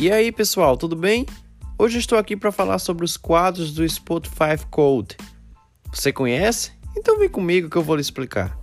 E 0.00 0.10
aí, 0.10 0.32
pessoal, 0.32 0.78
tudo 0.78 0.96
bem? 0.96 1.26
Hoje 1.78 1.98
estou 1.98 2.16
aqui 2.16 2.34
para 2.34 2.50
falar 2.50 2.78
sobre 2.78 3.04
os 3.04 3.18
quadros 3.18 3.74
do 3.74 3.86
Spotify 3.86 4.56
Code. 4.70 5.14
Você 5.92 6.10
conhece? 6.10 6.72
Então 6.96 7.18
vem 7.18 7.28
comigo 7.28 7.68
que 7.68 7.76
eu 7.76 7.82
vou 7.82 7.96
lhe 7.96 8.00
explicar. 8.00 8.59